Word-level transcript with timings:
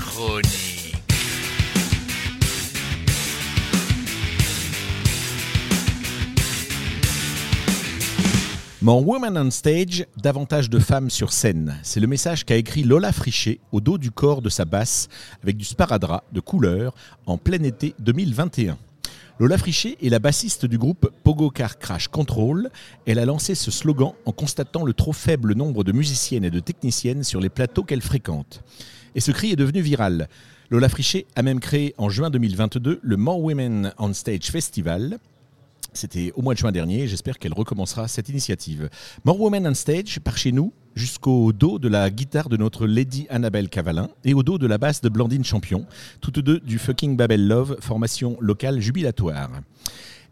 Chronique. 0.00 0.96
More 8.80 9.06
Women 9.06 9.36
on 9.36 9.50
Stage, 9.50 10.06
davantage 10.16 10.70
de 10.70 10.78
femmes 10.78 11.10
sur 11.10 11.34
scène. 11.34 11.78
C'est 11.82 12.00
le 12.00 12.06
message 12.06 12.46
qu'a 12.46 12.56
écrit 12.56 12.82
Lola 12.82 13.12
Frichet 13.12 13.60
au 13.70 13.82
dos 13.82 13.98
du 13.98 14.10
corps 14.10 14.40
de 14.40 14.48
sa 14.48 14.64
basse 14.64 15.08
avec 15.42 15.58
du 15.58 15.66
sparadrap 15.66 16.24
de 16.32 16.40
couleur 16.40 16.94
en 17.26 17.36
plein 17.36 17.62
été 17.64 17.94
2021. 17.98 18.78
Lola 19.40 19.56
Frichet 19.56 19.96
est 20.02 20.08
la 20.08 20.18
bassiste 20.18 20.66
du 20.66 20.78
groupe 20.78 21.12
Pogo 21.22 21.50
Car 21.50 21.78
Crash 21.78 22.08
Control. 22.08 22.70
Elle 23.06 23.20
a 23.20 23.24
lancé 23.24 23.54
ce 23.54 23.70
slogan 23.70 24.14
en 24.26 24.32
constatant 24.32 24.84
le 24.84 24.92
trop 24.92 25.12
faible 25.12 25.54
nombre 25.54 25.84
de 25.84 25.92
musiciennes 25.92 26.44
et 26.44 26.50
de 26.50 26.58
techniciennes 26.58 27.22
sur 27.22 27.38
les 27.38 27.48
plateaux 27.48 27.84
qu'elle 27.84 28.02
fréquente. 28.02 28.64
Et 29.14 29.20
ce 29.20 29.30
cri 29.30 29.52
est 29.52 29.56
devenu 29.56 29.80
viral. 29.80 30.28
Lola 30.70 30.88
Frichet 30.88 31.24
a 31.36 31.42
même 31.42 31.60
créé 31.60 31.94
en 31.98 32.08
juin 32.08 32.30
2022 32.30 32.98
le 33.00 33.16
More 33.16 33.40
Women 33.40 33.92
on 33.98 34.12
Stage 34.12 34.50
Festival. 34.50 35.20
C'était 35.92 36.32
au 36.34 36.42
mois 36.42 36.54
de 36.54 36.58
juin 36.58 36.72
dernier. 36.72 37.06
J'espère 37.06 37.38
qu'elle 37.38 37.54
recommencera 37.54 38.08
cette 38.08 38.28
initiative. 38.28 38.90
More 39.24 39.40
Women 39.40 39.68
on 39.68 39.74
Stage 39.74 40.18
par 40.18 40.36
chez 40.36 40.50
nous 40.50 40.72
jusqu'au 40.94 41.52
dos 41.52 41.78
de 41.78 41.88
la 41.88 42.10
guitare 42.10 42.48
de 42.48 42.56
notre 42.56 42.86
Lady 42.86 43.26
Annabelle 43.30 43.68
Cavalin 43.68 44.08
et 44.24 44.34
au 44.34 44.42
dos 44.42 44.58
de 44.58 44.66
la 44.66 44.78
basse 44.78 45.00
de 45.00 45.08
Blandine 45.08 45.44
Champion, 45.44 45.86
toutes 46.20 46.38
deux 46.38 46.60
du 46.60 46.78
fucking 46.78 47.16
Babel 47.16 47.46
Love, 47.46 47.76
formation 47.80 48.36
locale 48.40 48.80
jubilatoire. 48.80 49.50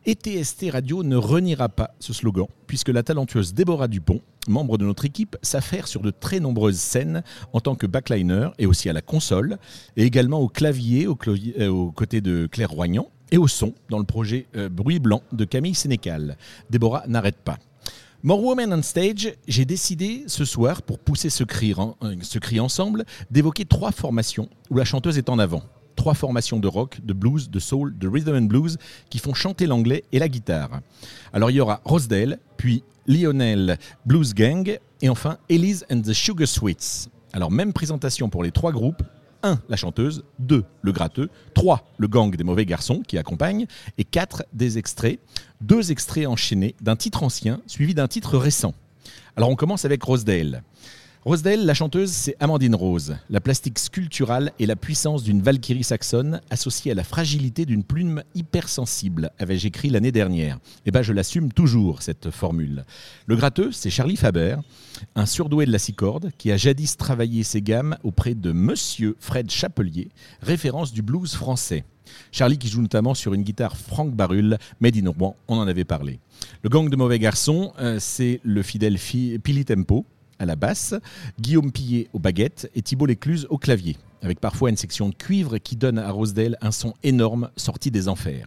Et 0.09 0.15
TST 0.15 0.71
Radio 0.71 1.03
ne 1.03 1.17
reniera 1.17 1.69
pas 1.69 1.91
ce 1.99 2.13
slogan, 2.13 2.47
puisque 2.69 2.91
la 2.91 3.03
talentueuse 3.03 3.55
Déborah 3.55 3.89
Dupont, 3.89 4.21
membre 4.47 4.79
de 4.79 4.85
notre 4.85 5.05
équipe, 5.05 5.37
s'affaire 5.43 5.89
sur 5.89 6.01
de 6.01 6.13
très 6.13 6.39
nombreuses 6.39 6.79
scènes 6.79 7.25
en 7.53 7.61
tant 7.61 7.75
que 7.75 7.89
backliner 7.89 8.51
et 8.59 8.67
aussi 8.67 8.89
à 8.89 8.93
la 8.93 9.03
console, 9.03 9.59
et 9.97 10.05
également 10.05 10.39
au 10.39 10.49
clavier, 10.49 11.09
au 11.09 11.19
euh, 11.27 11.69
aux 11.69 11.91
côtés 11.91 12.21
de 12.21 12.47
Claire 12.47 12.71
Roignan, 12.71 13.09
et 13.33 13.39
au 13.39 13.49
son 13.49 13.75
dans 13.91 13.99
le 13.99 14.05
projet 14.05 14.47
euh, 14.57 14.69
Bruit 14.69 15.01
Blanc 15.01 15.23
de 15.33 15.45
Camille 15.45 15.75
Sénécal. 15.75 16.37
Déborah 16.71 17.05
n'arrête 17.09 17.39
pas. 17.39 17.59
More 18.27 18.43
Women 18.43 18.75
on 18.75 18.83
Stage, 18.83 19.35
j'ai 19.47 19.65
décidé 19.65 20.25
ce 20.27 20.45
soir, 20.45 20.83
pour 20.83 20.99
pousser 20.99 21.31
ce 21.31 21.45
cri, 21.45 21.75
en- 21.75 21.97
euh, 22.03 22.17
ce 22.23 22.41
cri 22.41 22.59
ensemble, 22.59 23.05
d'évoquer 23.31 23.65
trois 23.65 23.93
formations 23.93 24.49
où 24.69 24.77
la 24.77 24.85
chanteuse 24.85 25.17
est 25.17 25.29
en 25.29 25.39
avant. 25.39 25.63
Trois 25.95 26.15
formations 26.15 26.59
de 26.59 26.67
rock, 26.67 26.99
de 27.05 27.13
blues, 27.13 27.49
de 27.49 27.61
soul, 27.61 27.97
de 27.97 28.09
rhythm 28.09 28.35
and 28.35 28.43
blues 28.47 28.79
qui 29.11 29.21
font 29.21 29.33
chanter 29.33 29.69
l'anglais 29.69 30.03
et 30.11 30.19
la 30.19 30.29
guitare. 30.29 30.81
Alors 31.33 31.53
il 31.53 31.55
y 31.55 31.61
aura 31.61 31.81
Rosedale, 31.85 32.41
puis 32.57 32.83
Lionel 33.07 33.79
Blues 34.05 34.35
Gang 34.35 34.77
et 35.03 35.09
enfin 35.09 35.39
Elise 35.49 35.87
and 35.89 36.01
the 36.01 36.13
Sugar 36.13 36.49
Sweets. 36.49 37.09
Alors 37.33 37.53
même 37.53 37.73
présentation 37.73 38.29
pour 38.29 38.43
les 38.43 38.51
trois 38.51 38.73
groupes. 38.73 39.05
1. 39.43 39.61
La 39.69 39.77
chanteuse. 39.77 40.25
2. 40.39 40.65
Le 40.83 40.93
gratteux. 40.93 41.31
3. 41.55 41.89
Le 41.99 42.09
gang 42.09 42.35
des 42.35 42.45
mauvais 42.45 42.67
garçons 42.67 43.03
qui 43.07 43.19
accompagne. 43.19 43.67
Et 43.99 44.05
4. 44.05 44.45
Des 44.53 44.79
extraits. 44.79 45.21
Deux 45.61 45.91
extraits 45.91 46.27
enchaînés 46.27 46.75
d'un 46.81 46.97
titre 46.97 47.23
ancien 47.23 47.61
suivi 47.67 47.95
d'un 47.95 48.09
titre 48.09 48.37
récent. 48.39 48.75
Alors 49.37 49.51
on 49.51 49.57
commence 49.57 49.85
avec 49.85 50.03
Rosedale. 50.03 50.63
Rosedale, 51.27 51.67
la 51.67 51.75
chanteuse, 51.75 52.13
c'est 52.13 52.37
Amandine 52.39 52.77
Rose, 52.77 53.17
la 53.31 53.41
plastique 53.41 53.81
sculpturale 53.81 54.53
et 54.61 54.67
la 54.67 54.77
puissance 54.77 55.25
d'une 55.25 55.43
Valkyrie 55.43 55.83
saxonne 55.83 56.41
associée 56.51 56.93
à 56.93 56.95
la 56.95 57.03
fragilité 57.03 57.67
d'une 57.67 57.83
plume 57.83 58.23
hypersensible, 58.37 59.33
avais-je 59.41 59.67
écrit 59.67 59.91
l'année 59.91 60.13
dernière. 60.13 60.61
Et 60.87 60.93
ben 60.93 61.03
je 61.03 61.13
l'assume 61.13 61.53
toujours, 61.53 62.01
cette 62.03 62.31
formule. 62.31 62.85
Le 63.27 63.35
gratteux, 63.35 63.73
c'est 63.73 63.91
Charlie 63.91 64.15
Faber, 64.15 64.59
un 65.17 65.27
surdoué 65.27 65.67
de 65.67 65.73
la 65.73 65.81
six 65.81 65.95
cordes 65.95 66.31
qui 66.39 66.53
a 66.53 66.57
jadis 66.57 66.97
travaillé 66.97 67.43
ses 67.43 67.61
gammes 67.61 67.97
auprès 68.05 68.35
de 68.37 68.53
Monsieur 68.53 69.17
Fred 69.19 69.51
Chapelier, 69.51 70.11
référence 70.43 70.93
du 70.93 71.03
blues 71.03 71.35
français. 71.35 71.83
Charlie 72.31 72.57
qui 72.57 72.69
joue 72.69 72.83
notamment 72.83 73.15
sur 73.15 73.35
une 73.35 73.43
guitare 73.43 73.77
Franck 73.77 74.15
Barulle, 74.15 74.59
Made 74.79 74.97
in 74.97 75.11
Rouen, 75.11 75.35
on 75.49 75.57
en 75.59 75.67
avait 75.67 75.83
parlé. 75.83 76.21
Le 76.63 76.69
gang 76.69 76.89
de 76.89 76.95
mauvais 76.95 77.19
garçons, 77.19 77.73
euh, 77.81 77.97
c'est 77.99 78.39
le 78.45 78.63
fidèle 78.63 78.97
fi- 78.97 79.41
Pili 79.41 79.65
Tempo 79.65 80.07
à 80.39 80.47
la 80.47 80.57
basse, 80.57 80.95
Guillaume 81.41 81.73
Pillet 81.73 82.09
aux 82.13 82.19
baguettes 82.19 82.71
et 82.75 82.83
Thibault 82.83 83.07
Lécluse 83.07 83.47
au 83.51 83.59
clavier, 83.59 83.97
avec 84.23 84.41
parfois 84.41 84.71
une 84.71 84.77
section 84.77 85.09
de 85.09 85.15
cuivre 85.15 85.59
qui 85.59 85.77
donne 85.77 85.99
à 85.99 86.11
Rosedale 86.11 86.57
un 86.61 86.71
son 86.71 86.95
énorme 87.03 87.51
sorti 87.57 87.91
des 87.91 88.09
enfers. 88.09 88.47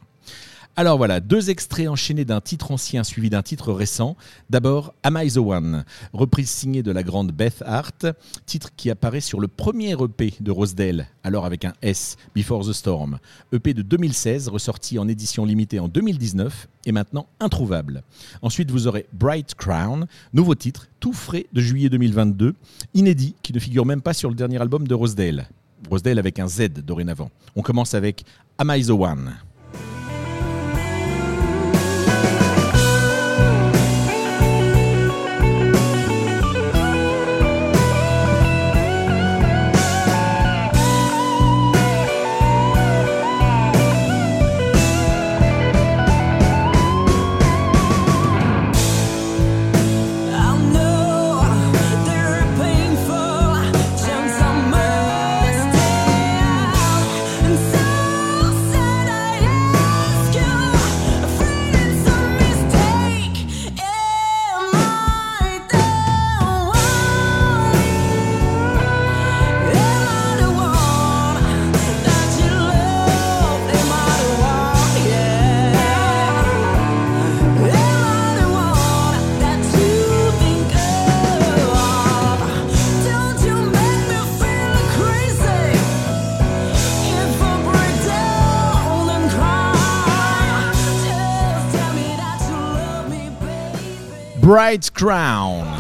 Alors 0.76 0.98
voilà, 0.98 1.20
deux 1.20 1.50
extraits 1.50 1.90
enchaînés 1.90 2.24
d'un 2.24 2.40
titre 2.40 2.72
ancien 2.72 3.04
suivi 3.04 3.30
d'un 3.30 3.42
titre 3.42 3.74
récent. 3.74 4.16
D'abord, 4.50 4.94
Am 5.04 5.20
I 5.22 5.30
the 5.30 5.38
One, 5.38 5.84
reprise 6.14 6.50
signée 6.50 6.84
de 6.84 6.92
la 6.92 7.04
grande 7.04 7.34
Beth 7.34 7.62
Hart, 7.66 8.06
titre 8.46 8.70
qui 8.78 8.90
apparaît 8.90 9.20
sur 9.20 9.42
le 9.42 9.50
premier 9.50 9.92
EP 9.92 10.34
de 10.40 10.52
Rosedale, 10.52 11.08
alors 11.24 11.46
avec 11.46 11.66
un 11.66 11.74
S, 11.82 12.16
Before 12.34 12.66
the 12.66 12.72
Storm. 12.72 13.20
EP 13.52 13.74
de 13.74 13.82
2016, 13.82 14.48
ressorti 14.48 14.98
en 15.00 15.10
édition 15.10 15.44
limitée 15.44 15.82
en 15.82 15.90
2019 15.90 16.70
et 16.86 16.94
maintenant 16.94 17.28
introuvable. 17.42 18.04
Ensuite, 18.42 18.72
vous 18.72 18.88
aurez 18.88 19.06
Bright 19.12 19.56
Crown, 19.56 20.08
nouveau 20.32 20.56
titre, 20.56 20.88
tout 21.02 21.14
frais 21.14 21.48
de 21.52 21.60
juillet 21.60 21.90
2022, 21.90 22.56
inédit, 22.94 23.36
qui 23.44 23.52
ne 23.52 23.60
figure 23.60 23.86
même 23.86 24.02
pas 24.02 24.14
sur 24.14 24.30
le 24.30 24.36
dernier 24.36 24.62
album 24.62 24.88
de 24.88 24.96
Rosedale. 24.96 25.50
Rosedale 25.90 26.20
avec 26.20 26.40
un 26.40 26.48
Z 26.48 26.70
dorénavant. 26.86 27.32
On 27.58 27.62
commence 27.62 27.96
avec 27.96 28.24
Am 28.58 28.72
I 28.74 28.86
the 28.86 28.92
One? 28.92 29.36
Baby. 94.50 94.56
Bright 94.56 94.92
Crown. 94.96 95.79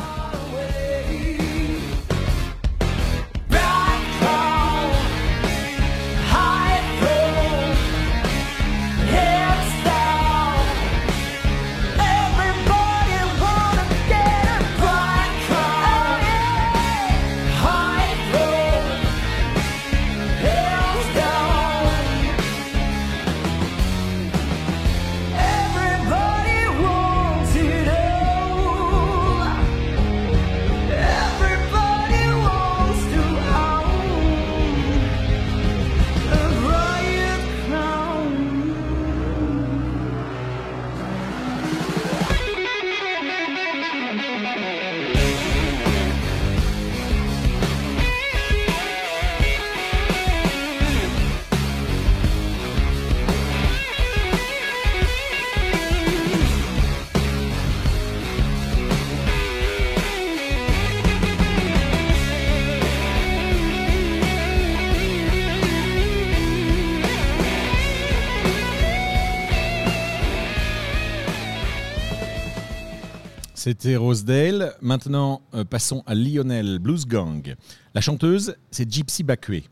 C'était 73.60 73.98
Rosedale. 73.98 74.74
Maintenant, 74.80 75.42
euh, 75.54 75.66
passons 75.66 76.02
à 76.08 76.16
Lionel 76.16 76.80
Blues 76.80 77.06
Gang. 77.06 77.58
La 77.94 78.00
chanteuse, 78.00 78.56
c'est 78.72 78.90
Gypsy 78.90 79.22
Bakwe. 79.22 79.64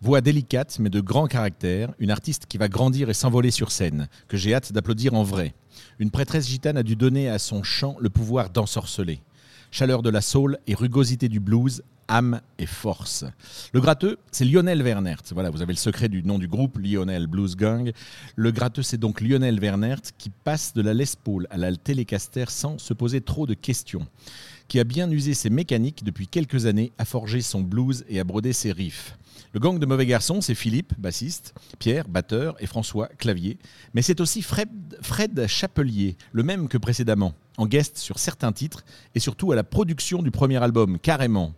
Voix 0.00 0.22
délicate 0.22 0.78
mais 0.78 0.88
de 0.88 1.02
grand 1.02 1.26
caractère, 1.26 1.92
une 1.98 2.10
artiste 2.10 2.46
qui 2.46 2.56
va 2.56 2.68
grandir 2.68 3.10
et 3.10 3.12
s'envoler 3.12 3.50
sur 3.50 3.70
scène, 3.70 4.08
que 4.28 4.38
j'ai 4.38 4.54
hâte 4.54 4.72
d'applaudir 4.72 5.12
en 5.12 5.24
vrai. 5.24 5.52
Une 5.98 6.10
prêtresse 6.10 6.48
gitane 6.48 6.78
a 6.78 6.82
dû 6.82 6.96
donner 6.96 7.28
à 7.28 7.38
son 7.38 7.62
chant 7.62 7.96
le 8.00 8.08
pouvoir 8.08 8.48
d'ensorceler. 8.48 9.20
Chaleur 9.76 10.02
de 10.02 10.08
la 10.08 10.20
soul 10.20 10.58
et 10.68 10.74
rugosité 10.76 11.28
du 11.28 11.40
blues, 11.40 11.82
âme 12.06 12.40
et 12.60 12.66
force. 12.66 13.24
Le 13.72 13.80
gratteux, 13.80 14.18
c'est 14.30 14.44
Lionel 14.44 14.84
Wernert. 14.84 15.22
Voilà, 15.32 15.50
vous 15.50 15.62
avez 15.62 15.72
le 15.72 15.78
secret 15.78 16.08
du 16.08 16.22
nom 16.22 16.38
du 16.38 16.46
groupe, 16.46 16.78
Lionel 16.78 17.26
Blues 17.26 17.56
Gang. 17.56 17.90
Le 18.36 18.52
gratteux, 18.52 18.82
c'est 18.82 18.98
donc 18.98 19.20
Lionel 19.20 19.58
Wernert 19.58 20.00
qui 20.16 20.30
passe 20.30 20.74
de 20.74 20.82
la 20.82 20.94
Les 20.94 21.16
Paul 21.24 21.48
à 21.50 21.56
la 21.56 21.74
Telecaster 21.74 22.44
sans 22.50 22.78
se 22.78 22.94
poser 22.94 23.20
trop 23.20 23.48
de 23.48 23.54
questions. 23.54 24.06
Qui 24.68 24.80
a 24.80 24.84
bien 24.84 25.10
usé 25.10 25.34
ses 25.34 25.50
mécaniques 25.50 26.04
depuis 26.04 26.26
quelques 26.26 26.66
années 26.66 26.92
à 26.98 27.04
forger 27.04 27.42
son 27.42 27.60
blues 27.60 28.04
et 28.08 28.18
à 28.18 28.24
broder 28.24 28.52
ses 28.52 28.72
riffs. 28.72 29.16
Le 29.52 29.60
gang 29.60 29.78
de 29.78 29.86
mauvais 29.86 30.06
garçons, 30.06 30.40
c'est 30.40 30.54
Philippe, 30.54 30.94
bassiste, 30.98 31.54
Pierre, 31.78 32.08
batteur, 32.08 32.56
et 32.58 32.66
François, 32.66 33.06
clavier. 33.06 33.56
Mais 33.94 34.02
c'est 34.02 34.20
aussi 34.20 34.42
Fred, 34.42 35.46
Chapelier, 35.46 36.16
le 36.32 36.42
même 36.42 36.66
que 36.66 36.76
précédemment, 36.78 37.34
en 37.56 37.66
guest 37.66 37.98
sur 37.98 38.18
certains 38.18 38.50
titres 38.50 38.84
et 39.14 39.20
surtout 39.20 39.52
à 39.52 39.56
la 39.56 39.62
production 39.62 40.22
du 40.22 40.32
premier 40.32 40.60
album, 40.60 40.98
carrément. 40.98 41.52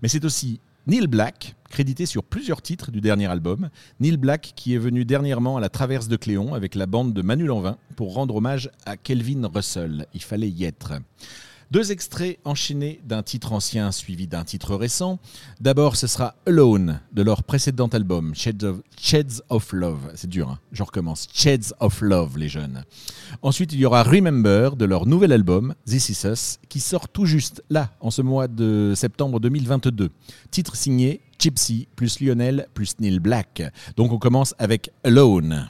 Mais 0.00 0.08
c'est 0.08 0.24
aussi 0.24 0.60
Neil 0.86 1.08
Black, 1.08 1.56
crédité 1.68 2.06
sur 2.06 2.22
plusieurs 2.22 2.62
titres 2.62 2.90
du 2.90 3.00
dernier 3.00 3.26
album. 3.26 3.70
Neil 4.00 4.16
Black 4.16 4.52
qui 4.56 4.74
est 4.74 4.78
venu 4.78 5.04
dernièrement 5.04 5.56
à 5.56 5.60
la 5.60 5.68
Traverse 5.68 6.08
de 6.08 6.16
Cléon 6.16 6.54
avec 6.54 6.74
la 6.74 6.86
bande 6.86 7.12
de 7.12 7.22
Manu 7.22 7.44
Lanvin 7.44 7.76
pour 7.96 8.14
rendre 8.14 8.36
hommage 8.36 8.70
à 8.86 8.96
Kelvin 8.96 9.50
Russell. 9.52 10.06
Il 10.14 10.22
fallait 10.22 10.48
y 10.48 10.64
être. 10.64 10.92
Deux 11.72 11.90
extraits 11.90 12.38
enchaînés 12.44 13.00
d'un 13.04 13.24
titre 13.24 13.52
ancien 13.52 13.90
suivi 13.90 14.28
d'un 14.28 14.44
titre 14.44 14.76
récent. 14.76 15.18
D'abord, 15.60 15.96
ce 15.96 16.06
sera 16.06 16.36
Alone 16.46 17.00
de 17.12 17.22
leur 17.22 17.42
précédent 17.42 17.88
album, 17.88 18.34
Shades 18.36 19.42
of, 19.48 19.72
Love. 19.72 20.12
C'est 20.14 20.30
dur, 20.30 20.48
hein 20.48 20.58
je 20.70 20.84
recommence. 20.84 21.26
Shades 21.34 21.74
of 21.80 22.00
Love, 22.02 22.38
les 22.38 22.48
jeunes. 22.48 22.84
Ensuite, 23.42 23.72
il 23.72 23.80
y 23.80 23.84
aura 23.84 24.04
Remember 24.04 24.76
de 24.76 24.84
leur 24.84 25.06
nouvel 25.06 25.32
album, 25.32 25.74
This 25.86 26.08
Is 26.08 26.28
Us, 26.28 26.58
qui 26.68 26.78
sort 26.78 27.08
tout 27.08 27.26
juste 27.26 27.64
là, 27.68 27.90
en 28.00 28.12
ce 28.12 28.22
mois 28.22 28.46
de 28.46 28.92
septembre 28.94 29.40
2022. 29.40 30.10
Titre 30.52 30.76
signé 30.76 31.20
Gypsy 31.36 31.88
plus 31.96 32.20
Lionel 32.20 32.68
plus 32.74 33.00
Neil 33.00 33.18
Black. 33.18 33.62
Donc 33.96 34.12
on 34.12 34.18
commence 34.18 34.54
avec 34.58 34.90
Alone. 35.02 35.68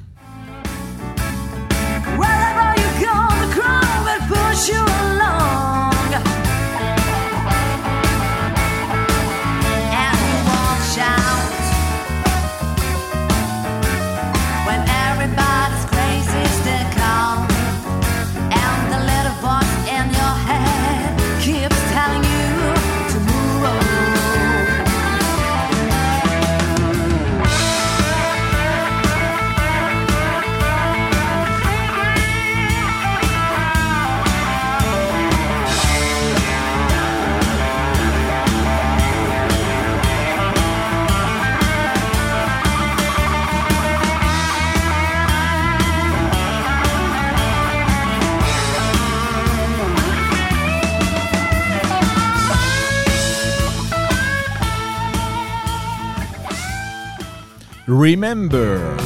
Remember. 57.89 58.97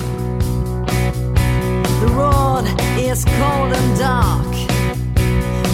The 2.01 2.07
road 2.17 2.65
is 2.99 3.27
cold 3.27 3.75
and 3.75 3.99
dark. 3.99 4.57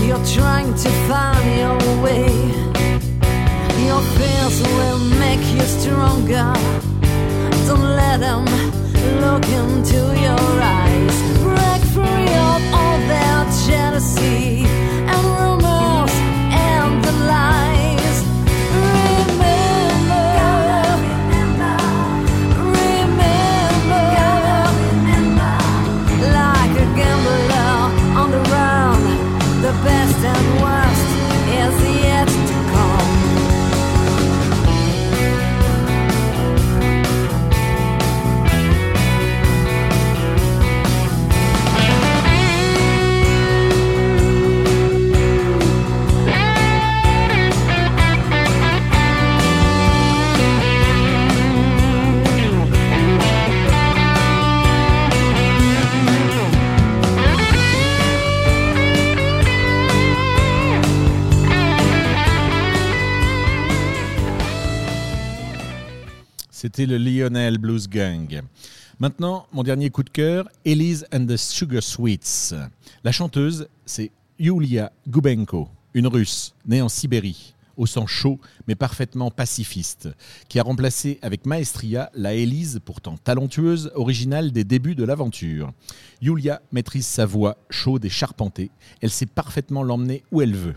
You're 0.04 0.24
trying 0.26 0.74
to 0.74 0.88
find 1.06 1.56
your 1.56 2.02
way. 2.02 2.26
Your 3.86 4.02
fears 4.18 4.60
will 4.60 4.98
make 5.20 5.38
you 5.54 5.60
stronger. 5.60 6.52
Don't 7.68 7.94
let 7.94 8.18
them 8.18 8.44
look 9.20 9.46
into 9.50 9.98
your 10.20 10.60
eyes. 10.60 11.22
Break 11.44 11.82
free 11.94 12.34
of 12.34 12.60
all 12.74 12.98
that 13.06 13.46
jealousy 13.68 14.75
C'était 66.76 66.92
le 66.92 66.98
Lionel 66.98 67.56
Blues 67.56 67.88
Gang. 67.88 68.42
Maintenant, 68.98 69.46
mon 69.50 69.62
dernier 69.62 69.88
coup 69.88 70.02
de 70.02 70.10
cœur, 70.10 70.46
Elise 70.66 71.06
and 71.10 71.24
the 71.24 71.38
Sugar 71.38 71.82
Sweets. 71.82 72.54
La 73.02 73.12
chanteuse, 73.12 73.66
c'est 73.86 74.10
Yulia 74.38 74.92
Gubenko, 75.08 75.70
une 75.94 76.06
russe 76.06 76.54
née 76.66 76.82
en 76.82 76.90
Sibérie, 76.90 77.54
au 77.78 77.86
sang 77.86 78.06
chaud 78.06 78.38
mais 78.68 78.74
parfaitement 78.74 79.30
pacifiste, 79.30 80.10
qui 80.50 80.58
a 80.58 80.62
remplacé 80.62 81.18
avec 81.22 81.46
maestria 81.46 82.10
la 82.12 82.34
Élise, 82.34 82.78
pourtant 82.84 83.16
talentueuse, 83.16 83.90
originale 83.94 84.52
des 84.52 84.64
débuts 84.64 84.94
de 84.94 85.04
l'aventure. 85.04 85.72
Yulia 86.20 86.60
maîtrise 86.72 87.06
sa 87.06 87.24
voix 87.24 87.56
chaude 87.70 88.04
et 88.04 88.10
charpentée. 88.10 88.70
Elle 89.00 89.08
sait 89.08 89.24
parfaitement 89.24 89.82
l'emmener 89.82 90.24
où 90.30 90.42
elle 90.42 90.54
veut. 90.54 90.74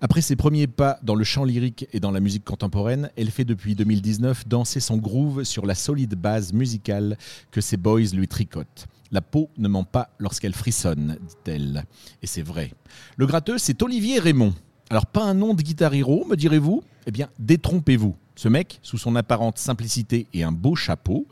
Après 0.00 0.20
ses 0.20 0.36
premiers 0.36 0.66
pas 0.66 0.98
dans 1.02 1.14
le 1.14 1.24
chant 1.24 1.44
lyrique 1.44 1.88
et 1.92 2.00
dans 2.00 2.10
la 2.10 2.20
musique 2.20 2.44
contemporaine, 2.44 3.10
elle 3.16 3.30
fait 3.30 3.44
depuis 3.44 3.74
2019 3.74 4.46
danser 4.46 4.80
son 4.80 4.98
groove 4.98 5.44
sur 5.44 5.64
la 5.64 5.74
solide 5.74 6.14
base 6.14 6.52
musicale 6.52 7.16
que 7.50 7.62
ses 7.62 7.78
boys 7.78 8.12
lui 8.12 8.28
tricotent. 8.28 8.86
La 9.10 9.22
peau 9.22 9.48
ne 9.56 9.68
ment 9.68 9.84
pas 9.84 10.10
lorsqu'elle 10.18 10.52
frissonne, 10.52 11.16
dit-elle. 11.26 11.84
Et 12.22 12.26
c'est 12.26 12.42
vrai. 12.42 12.72
Le 13.16 13.26
gratteux, 13.26 13.56
c'est 13.56 13.82
Olivier 13.82 14.18
Raymond. 14.18 14.52
Alors, 14.90 15.06
pas 15.06 15.24
un 15.24 15.34
nom 15.34 15.54
de 15.54 15.62
guitar 15.62 15.94
hero, 15.94 16.26
me 16.26 16.36
direz-vous? 16.36 16.82
Eh 17.06 17.10
bien, 17.10 17.28
détrompez-vous. 17.38 18.16
Ce 18.34 18.48
mec, 18.48 18.78
sous 18.82 18.98
son 18.98 19.16
apparente 19.16 19.58
simplicité 19.58 20.26
et 20.34 20.42
un 20.42 20.52
beau 20.52 20.76
chapeau, 20.76 21.26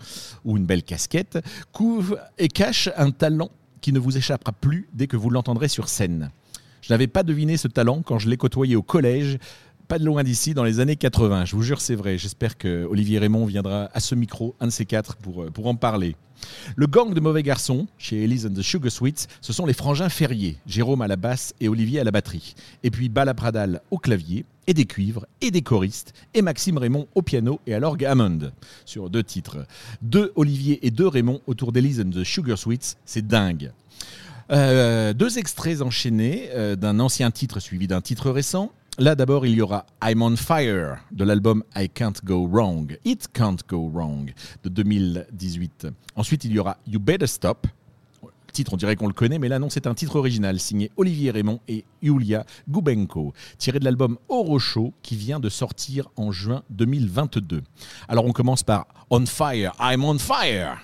ou 0.44 0.56
une 0.56 0.64
belle 0.64 0.82
casquette, 0.82 1.38
couvre 1.72 2.18
et 2.38 2.48
cache 2.48 2.88
un 2.96 3.10
talent 3.10 3.50
qui 3.82 3.92
ne 3.92 3.98
vous 3.98 4.16
échappera 4.16 4.52
plus 4.52 4.88
dès 4.94 5.06
que 5.06 5.16
vous 5.18 5.28
l'entendrez 5.28 5.68
sur 5.68 5.88
scène. 5.88 6.30
Je 6.86 6.92
n'avais 6.92 7.06
pas 7.06 7.22
deviné 7.22 7.56
ce 7.56 7.66
talent 7.66 8.02
quand 8.02 8.18
je 8.18 8.28
l'ai 8.28 8.36
côtoyé 8.36 8.76
au 8.76 8.82
collège, 8.82 9.38
pas 9.88 9.98
de 9.98 10.04
loin 10.04 10.22
d'ici, 10.22 10.52
dans 10.52 10.64
les 10.64 10.80
années 10.80 10.96
80. 10.96 11.46
Je 11.46 11.56
vous 11.56 11.62
jure, 11.62 11.80
c'est 11.80 11.94
vrai. 11.94 12.18
J'espère 12.18 12.58
que 12.58 12.84
Olivier 12.84 13.18
Raymond 13.18 13.46
viendra 13.46 13.88
à 13.94 14.00
ce 14.00 14.14
micro, 14.14 14.54
un 14.60 14.66
de 14.66 14.70
ces 14.70 14.84
quatre, 14.84 15.16
pour, 15.16 15.44
euh, 15.44 15.50
pour 15.50 15.66
en 15.66 15.76
parler. 15.76 16.14
Le 16.76 16.86
gang 16.86 17.14
de 17.14 17.20
mauvais 17.20 17.42
garçons, 17.42 17.86
chez 17.96 18.22
Elise 18.24 18.44
and 18.44 18.52
the 18.52 18.60
Sugar 18.60 18.92
Sweets, 18.92 19.28
ce 19.40 19.54
sont 19.54 19.64
les 19.64 19.72
frangins 19.72 20.10
Ferrier, 20.10 20.58
Jérôme 20.66 21.00
à 21.00 21.08
la 21.08 21.16
basse 21.16 21.54
et 21.58 21.70
Olivier 21.70 22.00
à 22.00 22.04
la 22.04 22.10
batterie. 22.10 22.54
Et 22.82 22.90
puis 22.90 23.08
Bala 23.08 23.32
Pradal 23.32 23.80
au 23.90 23.96
clavier, 23.96 24.44
et 24.66 24.74
des 24.74 24.84
cuivres, 24.84 25.24
et 25.40 25.50
des 25.50 25.62
choristes, 25.62 26.12
et 26.34 26.42
Maxime 26.42 26.76
Raymond 26.76 27.08
au 27.14 27.22
piano 27.22 27.60
et 27.66 27.72
à 27.72 27.80
l'orgue 27.80 28.04
Hammond, 28.04 28.52
sur 28.84 29.08
deux 29.08 29.24
titres. 29.24 29.66
Deux 30.02 30.32
Olivier 30.36 30.86
et 30.86 30.90
deux 30.90 31.08
Raymond 31.08 31.40
autour 31.46 31.72
d'Elise 31.72 32.02
and 32.02 32.10
the 32.10 32.24
Sugar 32.24 32.58
Sweets, 32.58 32.96
c'est 33.06 33.26
dingue. 33.26 33.72
Euh, 34.50 35.12
deux 35.14 35.38
extraits 35.38 35.80
enchaînés 35.80 36.48
euh, 36.52 36.76
d'un 36.76 37.00
ancien 37.00 37.30
titre 37.30 37.60
suivi 37.60 37.86
d'un 37.86 38.00
titre 38.00 38.30
récent. 38.30 38.70
Là 38.98 39.14
d'abord 39.14 39.46
il 39.46 39.54
y 39.54 39.62
aura 39.62 39.86
I'm 40.04 40.22
on 40.22 40.36
Fire 40.36 40.98
de 41.10 41.24
l'album 41.24 41.64
I 41.74 41.88
Can't 41.88 42.12
Go 42.22 42.46
Wrong, 42.46 42.96
It 43.04 43.28
Can't 43.32 43.56
Go 43.68 43.90
Wrong 43.92 44.32
de 44.62 44.68
2018. 44.68 45.88
Ensuite 46.14 46.44
il 46.44 46.52
y 46.52 46.58
aura 46.58 46.76
You 46.86 47.00
Better 47.00 47.26
Stop. 47.26 47.66
Titre 48.52 48.72
on 48.74 48.76
dirait 48.76 48.94
qu'on 48.94 49.08
le 49.08 49.12
connaît 49.14 49.40
mais 49.40 49.48
là 49.48 49.58
non 49.58 49.68
c'est 49.68 49.88
un 49.88 49.94
titre 49.94 50.14
original 50.14 50.60
signé 50.60 50.92
Olivier 50.96 51.32
Raymond 51.32 51.58
et 51.66 51.84
Yulia 52.02 52.46
Gubenko 52.68 53.32
tiré 53.58 53.80
de 53.80 53.84
l'album 53.84 54.16
Orocho 54.28 54.92
qui 55.02 55.16
vient 55.16 55.40
de 55.40 55.48
sortir 55.48 56.08
en 56.14 56.30
juin 56.30 56.62
2022. 56.70 57.62
Alors 58.06 58.26
on 58.26 58.32
commence 58.32 58.62
par 58.62 58.86
On 59.10 59.26
Fire, 59.26 59.72
I'm 59.80 60.04
on 60.04 60.18
Fire. 60.18 60.78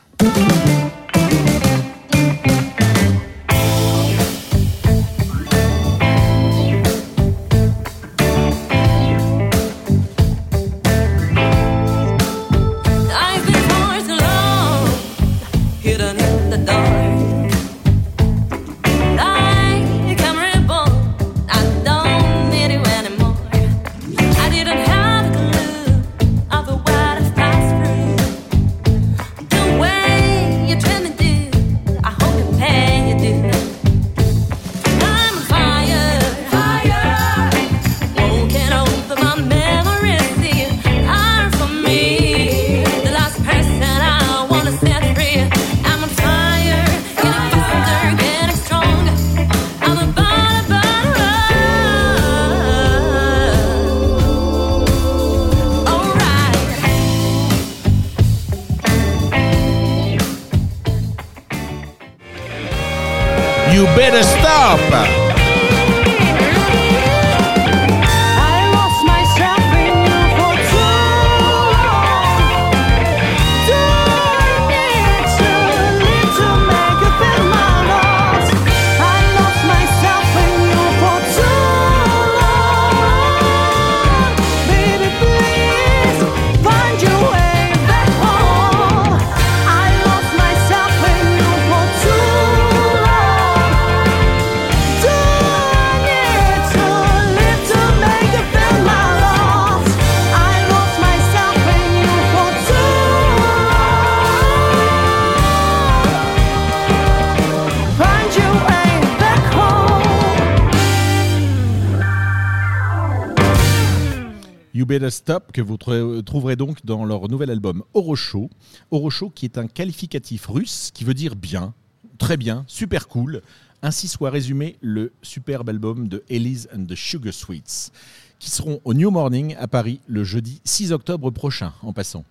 You 114.74 114.86
Better 114.86 115.10
Stop, 115.10 115.52
que 115.52 115.60
vous 115.60 115.74
tr- 115.76 116.22
trouverez 116.22 116.56
donc 116.56 116.84
dans 116.84 117.04
leur 117.04 117.28
nouvel 117.28 117.50
album 117.50 117.82
Orocho. 117.94 118.48
Orocho 118.90 119.30
qui 119.30 119.44
est 119.46 119.58
un 119.58 119.66
qualificatif 119.66 120.46
russe 120.46 120.90
qui 120.94 121.04
veut 121.04 121.14
dire 121.14 121.34
bien, 121.34 121.74
très 122.18 122.36
bien, 122.36 122.64
super 122.68 123.08
cool. 123.08 123.42
Ainsi 123.82 124.08
soit 124.08 124.30
résumé 124.30 124.76
le 124.80 125.12
superbe 125.22 125.68
album 125.70 126.06
de 126.06 126.22
Elise 126.28 126.68
and 126.76 126.84
the 126.84 126.94
Sugar 126.94 127.32
Sweets, 127.34 127.90
qui 128.38 128.50
seront 128.50 128.80
au 128.84 128.94
New 128.94 129.10
Morning 129.10 129.56
à 129.58 129.66
Paris 129.66 130.00
le 130.06 130.22
jeudi 130.22 130.60
6 130.64 130.92
octobre 130.92 131.30
prochain, 131.30 131.72
en 131.82 131.92
passant. 131.92 132.24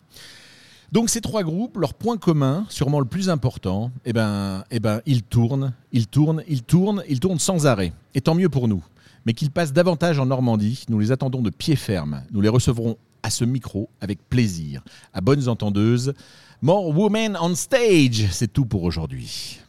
Donc 0.92 1.10
ces 1.10 1.22
trois 1.22 1.44
groupes, 1.44 1.78
leur 1.78 1.94
point 1.94 2.18
commun, 2.18 2.66
sûrement 2.70 3.00
le 3.00 3.06
plus 3.06 3.30
important, 3.30 3.92
eh 4.06 4.14
ben, 4.14 4.64
eh 4.72 4.80
ben, 4.80 5.02
ils 5.06 5.24
tournent, 5.24 5.74
ils 5.92 6.08
tournent, 6.08 6.44
ils 6.48 6.64
tournent, 6.64 7.04
ils 7.08 7.20
tournent 7.20 7.38
sans 7.40 7.68
arrêt. 7.68 7.94
Et 8.16 8.22
tant 8.22 8.34
mieux 8.34 8.50
pour 8.50 8.68
nous. 8.68 8.84
Mais 9.26 9.34
qu'ils 9.34 9.52
passent 9.52 9.74
davantage 9.74 10.20
en 10.20 10.26
Normandie, 10.26 10.84
nous 10.90 11.00
les 11.00 11.12
attendons 11.12 11.42
de 11.42 11.50
pied 11.50 11.76
ferme. 11.76 12.24
Nous 12.32 12.42
les 12.42 12.50
recevrons 12.50 12.98
à 13.24 13.30
ce 13.30 13.46
micro 13.46 13.90
avec 14.02 14.20
plaisir. 14.30 14.84
À 15.14 15.22
bonnes 15.22 15.48
entendeuses. 15.48 16.14
More 16.62 16.90
Women 16.90 17.38
on 17.40 17.56
Stage, 17.56 18.28
c'est 18.32 18.52
tout 18.52 18.66
pour 18.66 18.84
aujourd'hui. 18.84 19.60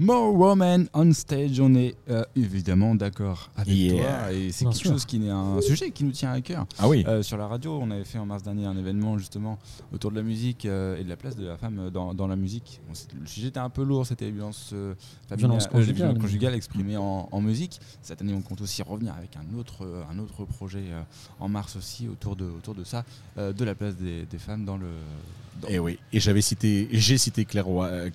More 0.00 0.32
Woman 0.32 0.88
on 0.94 1.12
Stage, 1.12 1.58
on 1.58 1.74
est 1.74 1.96
euh, 2.08 2.22
évidemment 2.36 2.94
d'accord 2.94 3.50
avec 3.56 3.74
Yeah. 3.74 4.02
toi 4.28 4.32
et 4.32 4.52
c'est 4.52 4.64
quelque 4.64 4.76
sûr. 4.76 4.92
chose 4.92 5.04
qui 5.04 5.26
est 5.26 5.28
un 5.28 5.60
sujet 5.60 5.90
qui 5.90 6.04
nous 6.04 6.12
tient 6.12 6.30
à 6.30 6.40
cœur. 6.40 6.66
Ah 6.78 6.88
oui 6.88 7.04
Euh, 7.08 7.22
sur 7.24 7.36
la 7.36 7.48
radio, 7.48 7.76
on 7.82 7.90
avait 7.90 8.04
fait 8.04 8.18
en 8.18 8.24
mars 8.26 8.44
dernier 8.44 8.66
un 8.66 8.76
événement 8.76 9.18
justement 9.18 9.58
autour 9.92 10.12
de 10.12 10.16
la 10.16 10.22
musique 10.22 10.66
euh, 10.66 10.96
et 10.98 11.02
de 11.02 11.08
la 11.08 11.16
place 11.16 11.34
de 11.34 11.44
la 11.46 11.56
femme 11.56 11.90
dans, 11.90 12.14
dans 12.14 12.28
la 12.28 12.36
musique. 12.36 12.80
Bon, 12.86 12.94
le 13.20 13.26
sujet 13.26 13.48
était 13.48 13.58
un 13.58 13.70
peu 13.70 13.82
lourd, 13.82 14.06
c'était 14.06 14.26
la 14.26 14.30
violence, 14.30 14.70
euh, 14.72 14.94
familiale- 15.28 15.38
Violence 15.50 15.64
euh, 15.64 15.68
conjugale. 15.70 15.94
violence 15.96 16.18
conjugale 16.22 16.54
exprimée 16.54 16.96
en, 16.96 17.28
en 17.32 17.40
musique. 17.40 17.80
Cette 18.00 18.22
année, 18.22 18.34
on 18.34 18.40
compte 18.42 18.60
aussi 18.60 18.82
revenir 18.82 19.14
avec 19.14 19.30
un 19.36 19.58
autre, 19.58 19.84
un 20.12 20.18
autre 20.20 20.44
projet 20.44 20.84
euh, 20.90 21.02
en 21.40 21.48
mars 21.48 21.74
aussi 21.74 22.06
autour 22.06 22.36
de, 22.36 22.44
autour 22.44 22.76
de 22.76 22.84
ça, 22.84 23.04
euh, 23.36 23.52
de 23.52 23.64
la 23.64 23.74
place 23.74 23.96
des, 23.96 24.26
des 24.26 24.38
femmes 24.38 24.64
dans 24.64 24.76
le. 24.76 24.86
Et 25.68 25.74
Eh 25.74 25.78
oui, 25.78 25.98
et 26.12 26.20
j'avais 26.20 26.40
cité, 26.40 26.88
j'ai 26.92 27.18
cité 27.18 27.44
Claire, 27.44 27.66
euh, 27.68 28.10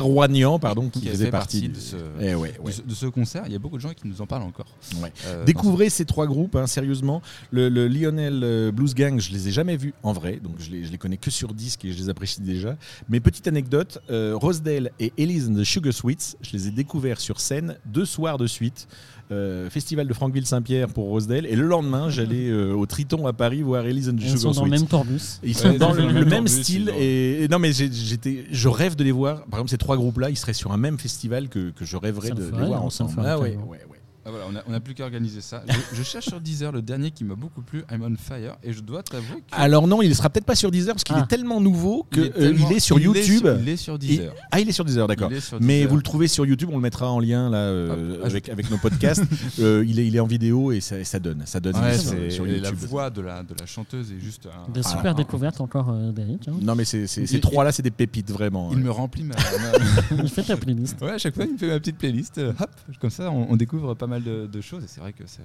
Roignan, 0.00 0.58
pardon, 0.58 0.88
qui, 0.88 1.00
Qui 1.00 1.08
faisait 1.08 1.30
partie, 1.30 1.68
de 1.68 1.76
ce- 1.78 1.96
Eh 2.20 2.34
ouais, 2.34 2.52
de 2.52 2.60
ouais. 2.60 2.72
ce- 2.72 2.82
de 2.82 2.94
ce 2.94 3.06
concert. 3.06 3.44
Il 3.46 3.52
y 3.52 3.56
a 3.56 3.58
beaucoup 3.58 3.76
de 3.76 3.82
gens 3.82 3.92
qui 3.94 4.06
nous 4.08 4.20
en 4.20 4.26
parlent 4.26 4.42
encore. 4.42 4.66
Ouais. 5.02 5.12
Euh, 5.26 5.44
Découvrez 5.44 5.90
ces 5.90 6.04
trois 6.04 6.26
groupes, 6.26 6.56
hein, 6.56 6.66
sérieusement. 6.66 7.22
Le, 7.50 7.68
le 7.68 7.88
Lionel 7.88 8.40
euh, 8.42 8.70
Blues 8.72 8.94
Gang, 8.94 9.20
je 9.20 9.32
les 9.32 9.48
ai 9.48 9.52
jamais 9.52 9.76
vus 9.76 9.94
en 10.02 10.12
vrai, 10.12 10.38
donc 10.42 10.56
je 10.58 10.70
les, 10.70 10.84
je 10.84 10.90
les 10.90 10.98
connais 10.98 11.16
que 11.16 11.30
sur 11.30 11.54
disque 11.54 11.84
et 11.84 11.92
je 11.92 11.98
les 11.98 12.08
apprécie 12.08 12.40
déjà. 12.40 12.76
Mais 13.08 13.20
petite 13.20 13.46
anecdote, 13.48 13.98
euh, 14.10 14.34
Rosedale 14.36 14.90
et 15.00 15.12
Elise 15.18 15.48
and 15.48 15.54
the 15.54 15.64
Sugar 15.64 15.92
Sweets, 15.92 16.36
je 16.42 16.52
les 16.52 16.68
ai 16.68 16.70
découverts 16.70 17.20
sur 17.20 17.40
scène 17.40 17.76
deux 17.86 18.04
soirs 18.04 18.38
de 18.38 18.46
suite. 18.46 18.88
Euh, 19.32 19.70
Festival 19.70 20.06
de 20.06 20.12
Franqueville-Saint-Pierre 20.12 20.88
pour 20.88 21.06
Rosedale 21.06 21.46
et 21.46 21.56
le 21.56 21.62
lendemain 21.66 22.10
j'allais 22.10 22.48
euh, 22.48 22.74
au 22.74 22.84
Triton 22.86 23.26
à 23.26 23.32
Paris 23.32 23.62
voir 23.62 23.86
Elise 23.86 24.10
and 24.10 24.16
the 24.16 24.22
Ils 24.24 24.38
sont 24.38 24.50
dans 24.50 24.64
le 24.64 24.70
même 24.70 24.86
tourbus. 24.86 25.40
Ils 25.42 25.56
sont 25.56 25.70
Ouais, 25.70 25.78
dans 25.78 25.92
le, 25.94 26.24
même 26.26 26.46
style 26.48 26.92
et, 26.98 27.44
et 27.44 27.48
non 27.48 27.58
mais 27.58 27.72
j'ai- 27.72 27.90
j'étais, 27.90 28.44
je 28.50 28.68
rêve 28.68 28.94
de 28.94 29.04
les 29.04 29.10
voir. 29.12 29.44
Par 29.46 29.60
exemple, 29.60 29.70
ces 29.70 29.78
trois 29.78 29.96
groupes-là, 29.96 30.28
ils 30.30 30.36
seraient 30.36 30.52
sur 30.52 30.70
un 30.72 30.76
même 30.76 30.98
festival 30.98 31.48
que, 31.48 31.70
que 31.70 31.84
je 31.86 31.96
rêverais 31.96 32.28
Ça 32.28 32.34
de, 32.34 32.40
le 32.40 32.46
de 32.46 32.50
ferait, 32.52 32.66
voir 32.66 32.84
ensemble. 32.84 33.12
Ah 33.24 33.38
ouais, 33.38 33.56
ouais. 33.66 33.78
Ah 34.24 34.30
voilà, 34.30 34.44
on 34.50 34.54
a- 34.56 34.62
on 34.68 34.70
n'a 34.70 34.80
plus 34.80 34.94
qu'à 34.94 35.04
organiser 35.04 35.40
ça. 35.40 35.64
Je, 35.68 35.96
je 35.96 36.02
cherche 36.04 36.26
sur 36.26 36.40
Deezer 36.40 36.70
le 36.72 36.80
dernier 36.82 37.10
qui 37.10 37.24
m'a 37.24 37.34
beaucoup 37.34 37.60
plu, 37.62 37.82
I'm 37.90 38.02
on 38.02 38.14
Fire, 38.16 38.56
et 38.62 38.72
je 38.72 38.80
dois 38.80 39.02
t'avouer 39.02 39.40
que. 39.40 39.42
Alors 39.52 39.88
non, 39.88 40.00
il 40.02 40.08
ne 40.08 40.14
sera 40.14 40.30
peut-être 40.30 40.46
pas 40.46 40.54
sur 40.54 40.70
Deezer 40.70 40.94
parce 40.94 41.02
qu'il 41.04 41.16
Ah. 41.18 41.22
est 41.24 41.26
tellement 41.26 41.60
nouveau 41.60 42.06
qu'il 42.12 42.22
il 42.22 42.26
est, 42.26 42.28
est, 42.28 42.32
tellement- 42.32 42.78
sur 42.78 42.98
il 42.98 43.02
est 43.02 43.04
YouTube. 43.06 43.46
sur- 43.46 43.58
il 43.60 43.68
est 43.68 43.76
sur 43.76 43.94
Et- 43.94 43.98
Deezer. 43.98 44.34
ah, 44.52 44.60
il 44.60 44.68
est 44.68 44.72
sur 44.72 44.84
Deezer, 44.84 45.06
d'accord. 45.08 45.32
Est 45.32 45.52
Mais 45.60 45.78
Deezer. 45.78 45.90
vous 45.90 45.96
le 45.96 46.02
trouvez 46.02 46.28
sur 46.28 46.46
YouTube, 46.46 46.68
on 46.72 46.76
le 46.76 46.82
mettra 46.82 47.10
en 47.10 47.18
lien 47.20 47.50
là 47.50 47.58
euh, 47.58 48.18
Ah, 48.22 48.26
avec, 48.26 48.48
avec 48.48 48.70
nos 48.70 48.78
podcasts. 48.78 49.24
Euh, 49.58 49.84
il, 49.86 49.98
est, 49.98 50.06
il 50.06 50.16
est 50.16 50.20
en 50.20 50.26
vidéo 50.26 50.72
et 50.72 50.80
ça, 50.80 51.02
ça 51.04 51.18
donne, 51.18 51.42
ça 51.44 51.60
donne 51.60 51.76
Ouais, 51.76 51.96
sur, 51.98 52.10
sur 52.30 52.46
et 52.46 52.50
YouTube. 52.50 52.62
la 52.62 52.70
voix 52.72 53.10
de 53.10 53.20
la, 53.20 53.42
de 53.42 53.54
la 53.58 53.66
chanteuse 53.66 54.10
est 54.12 54.20
juste. 54.20 54.46
un- 54.46 54.70
Des 54.72 54.80
un- 54.80 54.82
super 54.82 55.12
un- 55.12 55.14
découvertes 55.14 55.60
encore 55.60 55.90
euh, 55.90 56.10
d'Eric. 56.12 56.48
hein. 56.48 56.52
Non 56.62 56.74
mais 56.74 56.84
c'est, 56.84 57.06
c'est- 57.06 57.26
ces 57.26 57.40
trois-là, 57.40 57.70
c'est 57.72 57.82
des 57.82 57.90
pépites 57.90 58.30
vraiment. 58.30 58.70
Il 58.72 58.78
me 58.78 58.90
remplit 58.90 59.24
ma. 59.24 59.34
ma- 60.16 60.22
Il 60.22 60.28
fait 60.30 60.42
ta 60.42 60.56
playlist. 60.56 61.00
ouais, 61.02 61.10
à 61.12 61.18
chaque 61.18 61.34
fois, 61.34 61.44
il 61.44 61.52
me 61.52 61.58
fait 61.58 61.66
ma 61.68 61.78
petite 61.78 61.98
playlist. 61.98 62.38
euh, 62.38 62.52
hop, 62.58 62.70
comme 63.00 63.10
ça, 63.10 63.30
on, 63.30 63.50
on 63.50 63.56
découvre 63.56 63.94
pas 63.94 64.06
mal 64.06 64.11
mal 64.12 64.22
de, 64.22 64.46
de 64.46 64.60
choses 64.60 64.84
et 64.84 64.86
c'est 64.86 65.00
vrai 65.00 65.12
que 65.12 65.24
c'est 65.26 65.42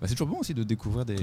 bah, 0.00 0.06
toujours 0.08 0.28
bon 0.28 0.38
aussi 0.40 0.54
de 0.54 0.62
découvrir 0.62 1.04
des. 1.04 1.16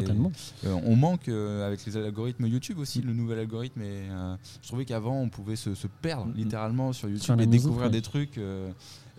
Euh, 0.65 0.75
on 0.85 0.95
manque 0.95 1.27
euh, 1.29 1.65
avec 1.67 1.85
les 1.85 1.95
algorithmes 1.97 2.45
YouTube 2.47 2.79
aussi, 2.79 3.01
le 3.01 3.13
nouvel 3.13 3.39
algorithme. 3.39 3.81
Et, 3.81 4.09
euh, 4.09 4.35
je 4.61 4.67
trouvais 4.67 4.85
qu'avant 4.85 5.19
on 5.21 5.29
pouvait 5.29 5.55
se, 5.55 5.75
se 5.75 5.87
perdre 5.87 6.25
Mm. 6.27 6.33
littéralement 6.35 6.93
sur 6.93 7.07
YouTube 7.07 7.23
Sur 7.25 7.33
et 7.35 7.37
musique, 7.45 7.51
découvrir 7.51 7.85
ouais. 7.85 7.91
des 7.91 8.01
trucs. 8.01 8.37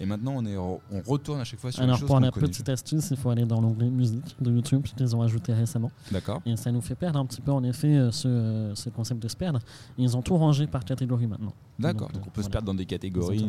et 0.01 0.07
maintenant 0.07 0.35
on, 0.37 0.45
est, 0.47 0.57
on 0.57 0.81
retourne 1.07 1.41
à 1.41 1.45
chaque 1.45 1.61
fois 1.61 1.73
sur 1.73 1.83
Alors 1.83 1.97
les 1.97 2.01
choses 2.01 2.07
pour 2.07 2.21
la 2.21 2.31
connaît. 2.31 2.47
petite 2.49 2.69
astuce, 2.69 3.11
il 3.11 3.17
faut 3.17 3.31
aller 3.31 3.45
dans 3.47 3.61
l'onglet 3.61 3.89
musique 3.91 4.37
de 4.41 4.51
YouTube 4.53 4.83
qu'ils 4.85 5.15
ont 5.17 5.23
ajouté 5.23 5.53
récemment. 5.53 5.91
D'accord. 6.13 6.41
Et 6.47 6.57
ça 6.57 6.71
nous 6.73 6.81
fait 6.81 6.95
perdre 6.97 7.19
un 7.19 7.27
petit 7.27 7.41
peu 7.41 7.53
en 7.53 7.63
effet 7.65 8.09
ce, 8.13 8.73
ce 8.75 8.89
concept 8.91 9.23
de 9.23 9.29
se 9.29 9.37
perdre. 9.37 9.61
Ils 9.97 10.17
ont 10.17 10.23
tout 10.23 10.37
rangé 10.37 10.67
par 10.67 10.85
catégorie 10.85 11.27
maintenant. 11.27 11.55
D'accord. 11.79 12.09
Donc, 12.09 12.19
Donc, 12.19 12.27
on 12.29 12.31
peut 12.31 12.43
se 12.43 12.51
perdre 12.51 12.67
dans 12.67 12.75
des 12.75 12.87
catégories. 12.87 13.47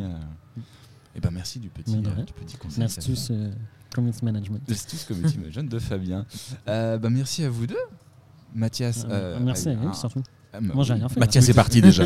Et 1.16 1.20
ben 1.20 1.32
merci 1.32 1.60
du 1.60 1.70
petit, 1.70 1.98
de 1.98 2.08
euh, 2.08 2.24
du 2.24 2.34
petit 2.34 2.58
conseil. 2.58 2.82
L'astuce 2.82 3.30
euh, 3.32 3.51
community 3.94 4.24
management. 4.24 4.62
L'astuce 4.68 5.04
community 5.06 5.39
jeune 5.51 5.68
de 5.68 5.80
Fabien. 5.80 6.25
Euh, 6.68 6.98
bah, 6.98 7.10
merci 7.10 7.44
à 7.44 7.50
vous 7.50 7.68
deux. 7.68 7.75
Mathias. 8.54 9.06
Euh, 9.06 9.38
euh, 9.38 9.39
merci 9.42 9.70
à 9.70 9.78
ah, 9.82 9.88
eux 9.88 9.94
surtout. 9.94 10.24
ah, 10.54 10.60
bah, 10.62 10.74
Moi, 10.74 10.84
j'ai 10.84 10.94
rien 10.94 11.10
fait. 11.10 11.20
Mathias 11.20 11.46
là. 11.48 11.51
est 11.51 11.54
parti 11.56 11.82
déjà. 11.82 12.06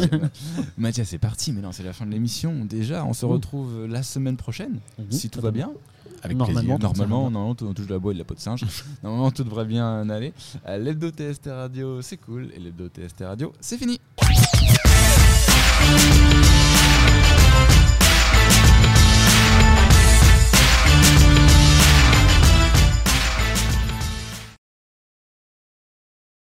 Mathias 0.78 1.10
c'est 1.10 1.18
parti, 1.18 1.52
mais 1.52 1.62
non, 1.62 1.72
c'est 1.72 1.84
la 1.84 1.94
fin 1.94 2.06
de 2.06 2.12
l'émission. 2.12 2.66
Déjà, 2.66 3.06
on 3.06 3.14
se 3.14 3.26
retrouve 3.26 3.86
la 3.86 4.04
semaine 4.04 4.38
prochaine, 4.38 4.80
si 5.10 5.30
tout 5.30 5.42
va 5.42 5.52
bien. 5.52 5.72
Avec 6.22 6.38
Normalement. 6.38 6.78
plaisir. 6.78 6.80
Normalement, 6.80 7.30
normalement, 7.30 7.56
on 7.70 7.74
touche 7.74 7.90
la 7.90 8.00
bois 8.00 8.12
et 8.12 8.14
de 8.14 8.20
la 8.20 8.24
peau 8.24 8.34
de 8.34 8.40
singe. 8.40 8.64
normalement, 9.04 9.30
tout 9.32 9.44
devrait 9.44 9.66
bien 9.66 10.10
aller. 10.10 10.34
L'hebdo 10.66 11.10
TST 11.10 11.48
Radio, 11.48 12.02
c'est 12.02 12.16
cool. 12.16 12.50
Et 12.56 12.60
l'hebdo 12.60 12.88
TST 12.88 13.24
Radio, 13.26 13.52
c'est 13.60 13.78
fini. 13.78 14.00